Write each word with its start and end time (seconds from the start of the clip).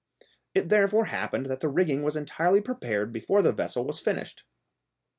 It 0.55 0.69
therefore 0.69 1.05
happened 1.05 1.45
that 1.45 1.59
the 1.59 1.69
rigging 1.69 2.01
was 2.01 2.15
entirely 2.15 2.59
prepared 2.59 3.13
before 3.13 3.43
the 3.43 3.51
vessel 3.53 3.85
was 3.85 3.99
finished. 3.99 4.45